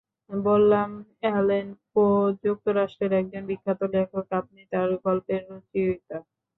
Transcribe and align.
বললাম, 0.43 0.89
Allen 1.21 1.67
Poe 1.91 2.03
যুক্তরাষ্ট্রের 2.43 3.11
একজন 3.13 3.43
বিখ্যাত 3.49 3.81
লেখক, 3.95 4.25
আপনি 4.39 4.61
তাঁর 4.71 4.89
গল্পের 5.05 5.41
রচয়িতা। 5.51 6.17